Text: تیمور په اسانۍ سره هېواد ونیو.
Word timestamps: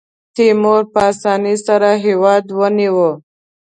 تیمور 0.35 0.81
په 0.93 0.99
اسانۍ 1.11 1.55
سره 1.67 1.89
هېواد 2.05 2.43
ونیو. 2.57 3.07